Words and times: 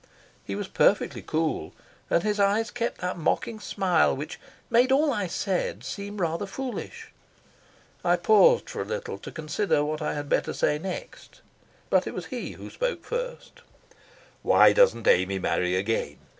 He 0.43 0.55
was 0.55 0.67
perfectly 0.67 1.21
cool, 1.21 1.73
and 2.09 2.23
his 2.23 2.39
eyes 2.39 2.71
kept 2.71 3.01
that 3.01 3.19
mocking 3.19 3.59
smile 3.59 4.15
which 4.15 4.39
made 4.67 4.91
all 4.91 5.13
I 5.13 5.27
said 5.27 5.83
seem 5.83 6.17
rather 6.19 6.47
foolish. 6.47 7.11
I 8.03 8.15
paused 8.15 8.67
for 8.67 8.81
a 8.81 8.85
little 8.85 9.13
while 9.13 9.19
to 9.19 9.31
consider 9.31 9.85
what 9.85 10.01
I 10.01 10.15
had 10.15 10.27
better 10.27 10.53
say 10.53 10.79
next. 10.79 11.41
But 11.91 12.07
it 12.07 12.15
was 12.15 12.25
he 12.33 12.53
who 12.53 12.71
spoke 12.71 13.05
first. 13.05 13.61
"Why 14.41 14.73
doesn't 14.73 15.07
Amy 15.07 15.37
marry 15.37 15.75
again? 15.75 16.17